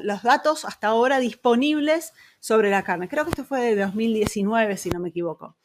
los, 0.03 0.23
datos 0.23 0.65
hasta 0.65 0.87
ahora 0.87 1.19
disponibles 1.19 2.13
sobre 2.39 2.69
la 2.69 2.83
carne. 2.83 3.07
Creo 3.07 3.23
que 3.23 3.31
esto 3.31 3.45
fue 3.45 3.61
de 3.61 3.75
2019, 3.75 4.77
si 4.77 4.89
no 4.89 4.99
me 4.99 5.09
equivoco. 5.09 5.55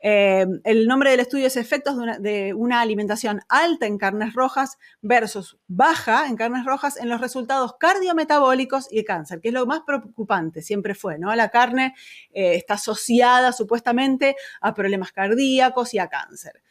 Eh, 0.00 0.46
el 0.64 0.86
nombre 0.86 1.10
del 1.10 1.20
estudio 1.20 1.46
es 1.46 1.56
Efectos 1.56 1.96
de 2.20 2.54
una, 2.54 2.80
alimentación 2.80 3.40
alta 3.48 3.86
en 3.86 3.96
carnes 3.96 4.34
rojas 4.34 4.78
versus 5.00 5.58
baja 5.66 6.26
en 6.26 6.36
carnes 6.36 6.64
rojas 6.66 6.98
en 6.98 7.08
los 7.08 7.20
resultados 7.20 7.76
cardiometabólicos 7.78 8.88
y 8.90 9.04
cáncer, 9.04 9.40
que 9.40 9.48
es 9.48 9.54
lo 9.54 9.64
más 9.66 9.80
preocupante, 9.86 10.62
siempre 10.62 10.94
fue, 10.94 11.18
¿no? 11.18 11.34
La 11.34 11.48
carne 11.48 11.94
eh, 12.32 12.54
está 12.56 12.74
asociada 12.74 13.52
supuestamente 13.52 14.36
a 14.60 14.74
problemas 14.74 15.12
cardíacos 15.12 15.94
y 15.94 15.98
a 15.98 16.08
cáncer. 16.08 16.62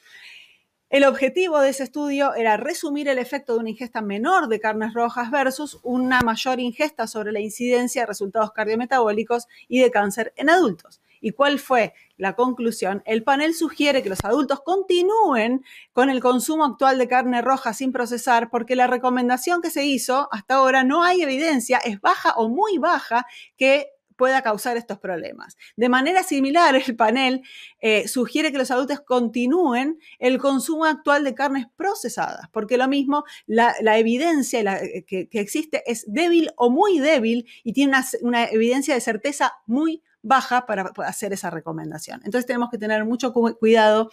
El 0.91 1.03
objetivo 1.03 1.59
de 1.59 1.69
ese 1.69 1.83
estudio 1.83 2.35
era 2.35 2.57
resumir 2.57 3.09
el 3.09 3.17
efecto 3.17 3.53
de 3.53 3.59
una 3.59 3.71
ingesta 3.71 4.01
menor 4.01 4.47
de 4.47 4.59
carnes 4.59 4.93
rojas 4.93 5.31
versus 5.31 5.79
una 5.81 6.21
mayor 6.21 6.59
ingesta 6.59 7.07
sobre 7.07 7.31
la 7.31 7.39
incidencia 7.39 8.03
de 8.03 8.05
resultados 8.05 8.51
cardiometabólicos 8.51 9.47
y 9.67 9.79
de 9.79 9.89
cáncer 9.89 10.31
en 10.37 10.49
adultos. 10.51 11.01
¿Y 11.25 11.31
cuál 11.31 11.57
fue 11.57 11.95
la 12.17 12.35
conclusión? 12.35 13.01
El 13.03 13.23
panel 13.23 13.55
sugiere 13.55 14.03
que 14.03 14.09
los 14.09 14.23
adultos 14.23 14.61
continúen 14.61 15.65
con 15.91 16.11
el 16.11 16.21
consumo 16.21 16.65
actual 16.65 16.99
de 16.99 17.07
carne 17.07 17.41
roja 17.41 17.73
sin 17.73 17.91
procesar 17.91 18.51
porque 18.51 18.75
la 18.75 18.85
recomendación 18.85 19.63
que 19.63 19.71
se 19.71 19.85
hizo 19.85 20.29
hasta 20.31 20.53
ahora 20.53 20.83
no 20.83 21.03
hay 21.03 21.23
evidencia, 21.23 21.79
es 21.79 21.99
baja 21.99 22.33
o 22.35 22.47
muy 22.47 22.77
baja, 22.77 23.25
que 23.57 23.87
pueda 24.15 24.43
causar 24.43 24.77
estos 24.77 24.99
problemas. 24.99 25.57
De 25.75 25.89
manera 25.89 26.21
similar, 26.21 26.75
el 26.75 26.95
panel 26.95 27.41
eh, 27.81 28.07
sugiere 28.07 28.51
que 28.51 28.59
los 28.59 28.69
adultos 28.69 29.01
continúen 29.01 29.99
el 30.19 30.37
consumo 30.37 30.85
actual 30.85 31.23
de 31.23 31.33
carnes 31.33 31.65
procesadas, 31.75 32.49
porque 32.51 32.77
lo 32.77 32.87
mismo, 32.87 33.23
la, 33.47 33.73
evidencia 33.97 34.61
eh, 34.77 35.05
que, 35.07 35.27
existe 35.31 35.81
es 35.87 36.05
débil 36.07 36.51
o 36.55 36.69
muy 36.69 36.99
débil 36.99 37.47
y 37.63 37.73
tiene 37.73 37.97
una, 38.21 38.45
evidencia 38.45 38.93
de 38.93 39.01
certeza 39.01 39.53
muy 39.65 39.97
baja 39.97 40.14
para 40.27 40.91
hacer 41.05 41.33
esa 41.33 41.49
recomendación. 41.49 42.21
Entonces 42.25 42.45
tenemos 42.45 42.69
que 42.69 42.77
tener 42.77 43.05
mucho 43.05 43.33
cuidado 43.33 44.11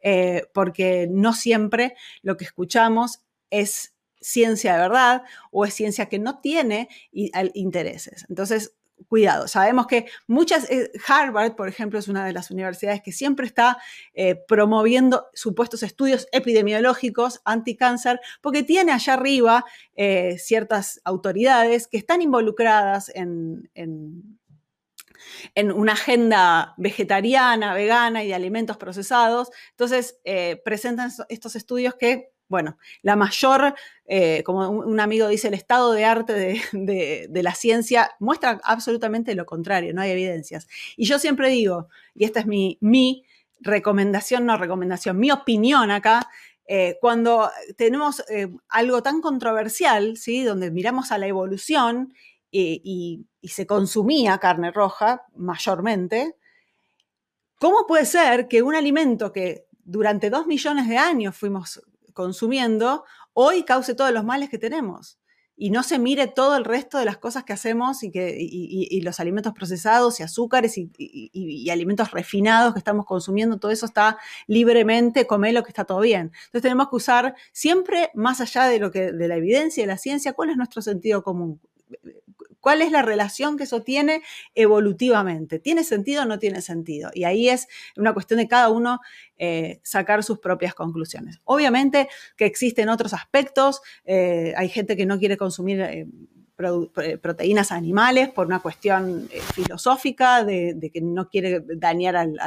eh, 0.00 0.44
porque 0.52 1.08
no 1.10 1.32
siempre 1.32 1.94
lo 2.22 2.36
que 2.36 2.44
escuchamos 2.44 3.22
es 3.50 3.94
ciencia 4.20 4.74
de 4.74 4.80
verdad 4.80 5.22
o 5.50 5.64
es 5.64 5.74
ciencia 5.74 6.06
que 6.06 6.18
no 6.18 6.40
tiene 6.40 6.88
intereses. 7.12 8.24
Entonces, 8.28 8.74
cuidado. 9.08 9.48
Sabemos 9.48 9.88
que 9.88 10.06
muchas, 10.28 10.70
eh, 10.70 10.92
Harvard, 11.08 11.56
por 11.56 11.68
ejemplo, 11.68 11.98
es 11.98 12.06
una 12.06 12.24
de 12.24 12.32
las 12.32 12.52
universidades 12.52 13.02
que 13.02 13.10
siempre 13.10 13.46
está 13.46 13.78
eh, 14.14 14.36
promoviendo 14.46 15.26
supuestos 15.34 15.82
estudios 15.82 16.28
epidemiológicos 16.30 17.40
anticáncer, 17.44 18.20
porque 18.40 18.62
tiene 18.62 18.92
allá 18.92 19.14
arriba 19.14 19.64
ciertas 20.38 21.00
autoridades 21.04 21.88
que 21.88 21.98
están 21.98 22.22
involucradas 22.22 23.10
en 23.14 23.68
una 25.74 25.92
agenda 25.92 26.74
vegetariana, 26.76 27.74
vegana 27.74 28.24
y 28.24 28.28
de 28.28 28.34
alimentos 28.34 28.76
procesados. 28.76 29.50
Entonces, 29.70 30.18
presentan 30.64 31.10
estos 31.28 31.56
estudios 31.56 31.94
que 31.94 32.32
bueno, 32.52 32.76
la 33.00 33.16
mayor, 33.16 33.74
eh, 34.04 34.42
como 34.44 34.68
un 34.68 35.00
amigo 35.00 35.26
dice, 35.26 35.48
el 35.48 35.54
estado 35.54 35.92
de 35.92 36.04
arte 36.04 36.60
de, 36.72 37.42
la 37.42 37.54
ciencia 37.54 38.10
muestra 38.20 38.60
absolutamente 38.62 39.34
lo 39.34 39.46
contrario, 39.46 39.94
no 39.94 40.02
hay 40.02 40.10
evidencias. 40.10 40.68
Y 40.98 41.06
yo 41.06 41.18
siempre 41.18 41.48
digo, 41.48 41.88
y 42.14 42.24
esta 42.24 42.40
es 42.40 42.46
mi, 42.46 43.24
recomendación, 43.64 44.44
no 44.44 44.58
recomendación, 44.58 45.18
mi 45.18 45.30
opinión 45.30 45.90
acá, 45.90 46.28
eh, 46.66 46.98
cuando 47.00 47.50
tenemos 47.76 48.22
eh, 48.28 48.48
algo 48.68 49.02
tan 49.02 49.22
controversial, 49.22 50.18
¿sí? 50.18 50.42
donde 50.42 50.70
miramos 50.70 51.10
a 51.10 51.16
la 51.16 51.28
evolución 51.28 52.12
y, 52.52 53.26
y 53.40 53.48
se 53.48 53.66
consumía 53.66 54.38
carne 54.38 54.70
roja 54.70 55.22
mayormente, 55.34 56.36
¿cómo 57.58 57.86
puede 57.88 58.06
ser 58.06 58.46
que 58.46 58.62
un 58.62 58.74
alimento 58.74 59.32
que 59.32 59.66
durante 59.84 60.30
dos 60.30 60.46
millones 60.46 60.88
de 60.88 60.98
años 60.98 61.36
fuimos 61.36 61.82
consumiendo, 62.12 63.04
hoy 63.32 63.64
cause 63.64 63.94
todos 63.94 64.12
los 64.12 64.24
males 64.24 64.50
que 64.50 64.58
tenemos. 64.58 65.18
Y 65.54 65.70
no 65.70 65.82
se 65.82 65.98
mire 65.98 66.26
todo 66.28 66.56
el 66.56 66.64
resto 66.64 66.98
de 66.98 67.04
las 67.04 67.18
cosas 67.18 67.44
que 67.44 67.52
hacemos 67.52 68.02
y, 68.02 68.10
que, 68.10 69.00
los 69.02 69.20
alimentos 69.20 69.52
procesados 69.52 70.18
y 70.18 70.22
azúcares 70.22 70.76
y, 70.76 71.70
alimentos 71.70 72.10
refinados 72.10 72.72
que 72.72 72.78
estamos 72.78 73.04
consumiendo, 73.04 73.58
todo 73.58 73.70
eso 73.70 73.86
está 73.86 74.18
libremente, 74.46 75.26
come 75.26 75.52
lo 75.52 75.62
que 75.62 75.68
está 75.68 75.84
todo 75.84 76.00
bien. 76.00 76.32
Entonces 76.46 76.62
tenemos 76.62 76.88
que 76.88 76.96
usar 76.96 77.34
siempre, 77.52 78.10
más 78.14 78.40
allá 78.40 78.64
de, 78.64 78.78
lo 78.78 78.90
que, 78.90 79.12
de 79.12 79.28
la 79.28 79.36
evidencia 79.36 79.84
y 79.84 79.86
la 79.86 79.98
ciencia, 79.98 80.32
cuál 80.32 80.50
es 80.50 80.56
nuestro 80.56 80.80
sentido 80.82 81.22
común 81.22 81.60
¿Cuál 82.62 82.80
es 82.80 82.92
la 82.92 83.02
relación 83.02 83.58
que 83.58 83.64
eso 83.64 83.82
tiene 83.82 84.22
evolutivamente? 84.54 85.58
¿Tiene 85.58 85.82
sentido 85.82 86.22
o 86.22 86.24
no 86.26 86.38
tiene 86.38 86.62
sentido? 86.62 87.10
Y 87.12 87.24
ahí 87.24 87.48
es 87.48 87.66
una 87.96 88.14
cuestión 88.14 88.38
de 88.38 88.46
cada 88.46 88.68
uno 88.68 89.00
eh, 89.36 89.80
sacar 89.82 90.22
sus 90.22 90.38
propias 90.38 90.72
conclusiones. 90.72 91.40
Obviamente 91.42 92.08
que 92.36 92.46
existen 92.46 92.88
otros 92.88 93.14
aspectos, 93.14 93.82
eh, 94.04 94.54
hay 94.56 94.68
gente 94.68 94.96
que 94.96 95.06
no 95.06 95.18
quiere 95.18 95.36
consumir 95.36 95.80
eh, 95.80 96.06
proteínas 97.20 97.72
animales 97.72 98.28
por 98.30 98.46
una 98.46 98.60
cuestión 98.60 99.28
eh, 99.30 99.40
filosófica 99.54 100.44
de, 100.44 100.90
que 100.92 101.00
no 101.00 101.28
quiere 101.28 101.62
dañar 101.76 102.16
al, 102.16 102.38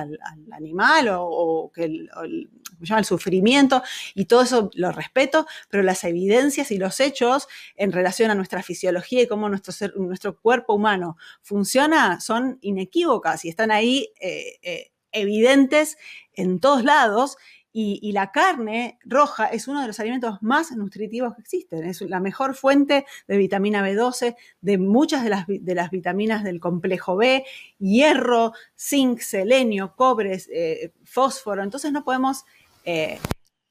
animal 0.52 1.10
o, 1.12 1.72
que 1.74 1.86
el, 1.86 2.10
el, 2.24 3.06
sufrimiento 3.06 3.84
y 4.14 4.26
todo 4.26 4.42
eso 4.44 4.70
lo 4.74 4.92
respeto, 4.92 5.48
pero 5.70 5.84
las 5.84 6.04
evidencias 6.04 6.72
y 6.72 6.78
los 6.78 7.00
hechos 7.00 7.48
en 7.76 7.92
relación 7.92 8.32
a 8.32 8.36
nuestra 8.36 8.62
fisiología 8.64 9.24
y 9.24 9.28
cómo 9.28 9.50
nuestro, 9.50 9.74
nuestro 9.98 10.40
cuerpo 10.40 10.74
humano 10.74 11.18
funciona 11.42 12.20
son 12.20 12.58
inequívocas 12.62 13.46
y 13.46 13.50
están 13.50 13.72
ahí 13.72 14.10
eh, 14.20 14.92
evidentes 15.16 15.98
en 16.34 16.60
todos 16.60 16.84
lados 16.84 17.38
y, 17.78 18.14
la 18.14 18.32
carne 18.32 18.98
roja 19.04 19.48
es 19.48 19.68
uno 19.68 19.82
de 19.82 19.88
los 19.88 20.00
alimentos 20.00 20.38
más 20.42 20.72
nutritivos 20.72 21.36
que 21.36 21.42
existen. 21.42 21.84
Es 21.84 22.00
la 22.00 22.22
mejor 22.22 22.56
fuente 22.56 23.06
de 23.28 23.36
vitamina 23.36 23.86
B12, 23.86 24.38
de 24.62 24.78
muchas 24.78 25.26
de 25.26 25.30
las, 25.30 25.46
de 25.46 25.76
las 25.76 25.92
vitaminas 25.92 26.46
del 26.46 26.62
complejo 26.62 27.18
B, 27.18 27.44
hierro, 27.78 28.54
zinc, 28.80 29.20
selenio, 29.20 29.94
cobre, 29.98 30.42
eh, 30.54 30.94
fósforo. 31.04 31.64
Entonces 31.64 31.92
no 31.92 32.06
podemos 32.06 32.46
eh, 32.86 33.20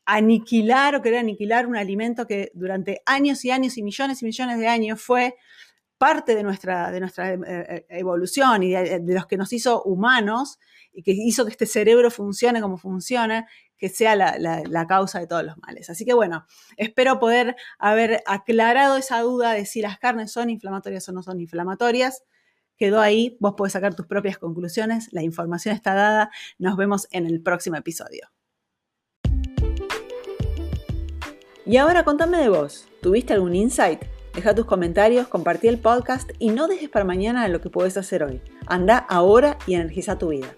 aniquilar 0.05 0.97
o 0.97 1.01
querer 1.01 1.21
aniquilar 1.21 1.67
un 1.67 1.77
alimento 1.77 2.27
que 2.27 2.53
durante 2.53 3.01
años 3.07 3.43
y 3.47 3.53
años 3.53 3.79
y 3.79 3.83
millones 3.83 4.21
y 4.21 4.27
millones 4.27 4.59
de 4.59 4.69
años 4.69 5.01
fue 5.01 5.35
parte 5.97 6.35
de 6.35 6.43
nuestra, 6.43 6.91
de 6.91 7.01
nuestra 7.01 7.33
eh, 7.33 7.87
evolución 7.89 8.65
y 8.65 8.73
de, 8.73 9.01
los 9.07 9.27
que 9.27 9.39
nos 9.39 9.51
hizo 9.55 9.83
humanos 9.83 10.59
y 10.93 11.03
que 11.03 11.13
hizo 11.13 11.45
que 11.45 11.53
este 11.53 11.65
cerebro 11.65 12.11
funcione 12.11 12.61
como 12.61 12.77
funciona 12.77 13.49
que 13.77 13.89
sea 13.89 14.17
la, 14.17 14.87
causa 14.87 15.21
de 15.21 15.27
todos 15.27 15.45
los 15.45 15.57
males. 15.59 15.91
Así 15.91 16.05
que 16.05 16.15
bueno, 16.15 16.47
espero 16.77 17.19
poder 17.19 17.57
haber 17.79 18.23
aclarado 18.27 18.97
esa 18.97 19.21
duda 19.21 19.53
de 19.53 19.67
si 19.67 19.81
las 19.81 19.99
carnes 19.99 20.33
son 20.33 20.51
inflamatorias 20.51 21.09
o 21.09 21.13
no 21.13 21.23
son 21.23 21.41
inflamatorias. 21.41 22.23
Quedó 22.77 23.01
ahí, 23.01 23.37
vos 23.41 23.55
podés 23.57 23.73
sacar 23.73 23.95
tus 23.95 24.07
propias 24.07 24.39
conclusiones, 24.39 25.09
la 25.13 25.23
información 25.23 25.75
está 25.75 25.95
dada, 25.95 26.31
nos 26.59 26.77
vemos 26.77 27.07
en 27.13 27.27
el 27.27 27.41
próximo 27.41 27.77
episodio. 27.77 28.29
Y 31.67 31.77
ahora 31.79 32.05
contame 32.05 32.39
de 32.39 32.49
vos, 32.49 32.89
¿tuviste 33.01 33.33
algún 33.33 33.55
insight? 33.55 34.05
Deja 34.35 34.55
tus 34.55 34.67
comentarios, 34.67 35.29
compartí 35.29 35.69
el 35.69 35.79
podcast 35.79 36.31
y 36.41 36.51
no 36.51 36.67
dejes 36.67 36.91
para 36.91 37.05
mañana 37.05 37.47
lo 37.49 37.61
que 37.61 37.71
puedes 37.71 37.97
hacer 37.97 38.25
hoy. 38.25 38.43
Anda 38.67 38.99
ahora 38.99 39.57
y 39.67 39.75
energiza 39.75 40.19
tu 40.19 40.29
vida. 40.29 40.57